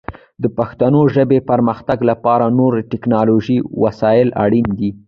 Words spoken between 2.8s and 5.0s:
ټکنالوژیکي وسایل اړین دي.